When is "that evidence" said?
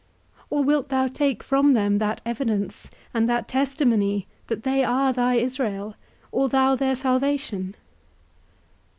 1.99-2.89